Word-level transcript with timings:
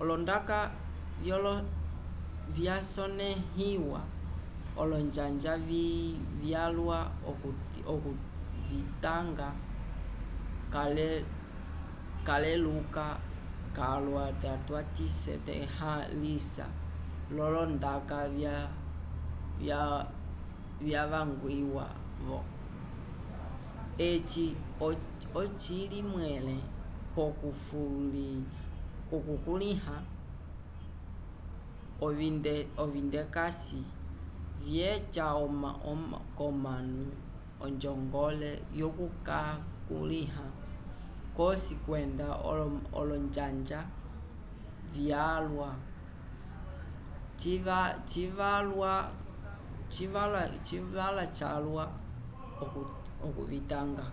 olondaka 0.00 0.60
vyasonẽhiwa 2.56 4.00
olonjanja 4.80 5.54
vyalwa 6.40 6.98
okuvitanga 7.92 9.48
caleluka 12.26 13.04
calwa 13.76 14.24
nda 14.36 14.52
twavisetalhãlisa 14.66 16.66
l'olondaka 17.34 18.18
vyavangwiwa-vo 20.84 22.38
eci 24.08 24.46
ocili 25.40 26.00
mwẽle 26.12 26.56
k'okukulĩha 29.10 29.96
ovindekase 32.86 33.80
vyeca 34.64 35.26
k'omanu 36.36 37.02
onjongole 37.64 38.50
yokukakulĩha 38.80 40.46
c'osi 41.36 41.74
kwenda 41.84 42.28
olonjanja 43.00 43.80
vyalwa 44.92 45.70
civalwa 49.92 51.24
calwa 51.38 51.84
okuvitanga 53.26 54.06